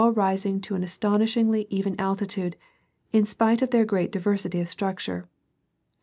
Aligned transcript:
201 0.01 0.17
rising 0.19 0.59
to 0.59 0.73
an 0.73 0.81
astonishingly 0.81 1.67
even 1.69 1.95
altitude, 1.99 2.55
in 3.13 3.23
spite 3.23 3.61
of 3.61 3.69
their 3.69 3.85
great 3.85 4.11
diversity 4.11 4.59
of 4.59 4.67
structure. 4.67 5.29